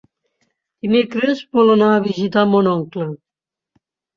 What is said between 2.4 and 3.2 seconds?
mon oncle.